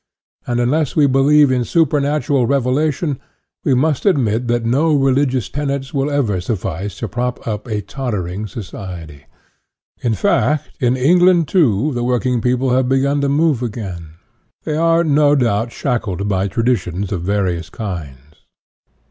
And, 0.47 0.59
unless 0.59 0.95
we 0.95 1.05
believe' 1.05 1.51
in 1.51 1.63
supernatural 1.63 2.47
revelation, 2.47 3.19
we 3.63 3.75
must 3.75 4.03
admit 4.07 4.47
that 4.47 4.65
no 4.65 4.95
religious 4.95 5.47
tenets 5.47 5.93
will 5.93 6.09
ever 6.09 6.41
suffice 6.41 6.97
to 6.97 7.07
prop 7.07 7.47
up 7.47 7.67
a 7.67 7.83
tottering 7.83 8.47
society. 8.47 9.25
In 10.01 10.15
fact, 10.15 10.71
in 10.81 10.97
England, 10.97 11.49
too, 11.49 11.93
the 11.93 12.03
working 12.03 12.41
people 12.41 12.71
have 12.71 12.89
begun 12.89 13.21
to 13.21 13.29
move 13.29 13.61
again. 13.61 14.13
They 14.63 14.75
are, 14.75 15.03
no 15.03 15.35
doubt, 15.35 15.71
shackled 15.71 16.27
by 16.27 16.47
traditions 16.47 17.11
of 17.11 17.21
various 17.21 17.69
kinds. 17.69 18.41